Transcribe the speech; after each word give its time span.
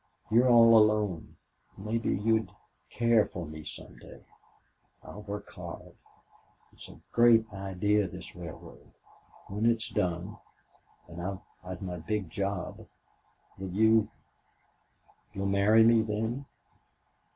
You're 0.31 0.49
all 0.49 0.75
alone 0.79 1.37
maybe 1.77 2.09
you'll 2.17 2.47
care 2.89 3.27
for 3.27 3.45
me 3.45 3.63
some 3.63 3.99
day. 3.99 4.23
I'll 5.03 5.21
work 5.21 5.51
hard. 5.51 5.93
It's 6.73 6.89
a 6.89 6.99
great 7.11 7.45
idea 7.53 8.07
this 8.07 8.35
railroad. 8.35 8.93
When 9.47 9.67
it's 9.67 9.89
done 9.89 10.37
and 11.07 11.21
I've 11.63 11.83
my 11.83 11.97
big 11.97 12.31
job 12.31 12.87
will 13.59 13.69
you 13.69 14.09
you'll 15.35 15.45
marry 15.45 15.83
me 15.83 16.01
then?" 16.01 16.47